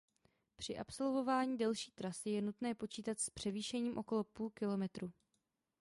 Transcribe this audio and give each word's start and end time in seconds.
Při 0.55 0.77
absolvování 0.77 1.57
delší 1.57 1.91
trasy 1.91 2.29
je 2.29 2.41
nutné 2.41 2.75
počítat 2.75 3.19
s 3.19 3.29
převýšením 3.29 3.97
okolo 3.97 4.23
půl 4.23 4.49
kilometru. 4.49 5.11